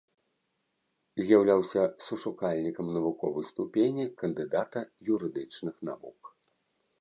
З'яўляўся 1.25 1.83
сушукальнікам 2.05 2.85
навуковай 2.95 3.45
ступені 3.51 4.03
кандыдата 4.23 4.79
юрыдычных 5.19 5.75
навук. 5.93 6.21